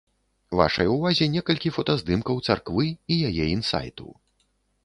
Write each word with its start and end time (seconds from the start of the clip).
Вашай 0.59 0.87
увазе 0.93 1.27
некалькі 1.35 1.73
фотаздымкаў 1.77 2.41
царквы 2.49 2.87
і 2.89 3.13
яе 3.33 3.45
інсайту. 3.55 4.09